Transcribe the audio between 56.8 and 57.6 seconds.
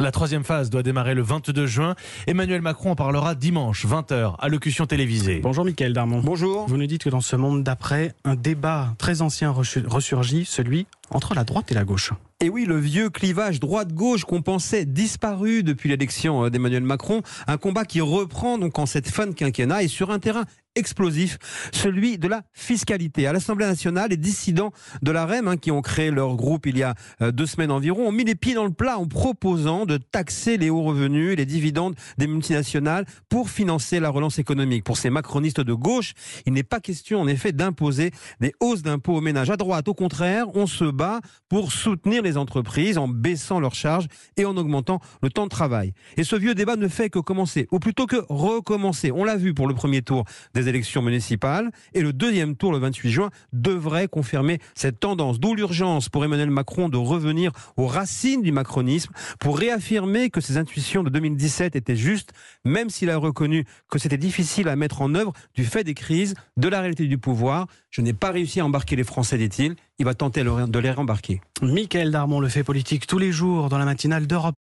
de revenir